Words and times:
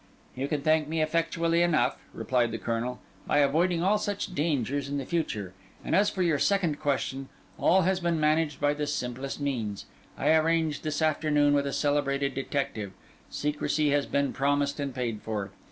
"You 0.35 0.47
can 0.47 0.63
thank 0.63 0.87
me 0.87 0.99
effectually 1.03 1.61
enough," 1.61 1.95
replied 2.11 2.49
the 2.51 2.57
Colonel, 2.57 2.99
"by 3.27 3.37
avoiding 3.37 3.83
all 3.83 3.99
such 3.99 4.33
dangers 4.33 4.89
in 4.89 4.97
the 4.97 5.05
future. 5.05 5.53
And 5.85 5.95
as 5.95 6.09
for 6.09 6.23
your 6.23 6.39
second 6.39 6.79
question, 6.79 7.29
all 7.59 7.83
has 7.83 7.99
been 7.99 8.19
managed 8.19 8.59
by 8.59 8.73
the 8.73 8.87
simplest 8.87 9.39
means. 9.39 9.85
I 10.17 10.31
arranged 10.33 10.83
this 10.83 11.03
afternoon 11.03 11.53
with 11.53 11.67
a 11.67 11.71
celebrated 11.71 12.33
detective. 12.33 12.93
Secrecy 13.29 13.91
has 13.91 14.07
been 14.07 14.33
promised 14.33 14.79
and 14.79 14.95
paid 14.95 15.21
for. 15.21 15.51